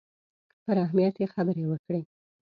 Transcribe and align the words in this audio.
پر 0.63 0.75
اهمیت 0.85 1.15
یې 1.21 1.27
خبرې 1.33 1.63
وکړې. 1.67 2.01